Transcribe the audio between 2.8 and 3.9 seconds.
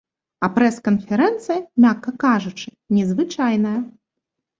незвычайная.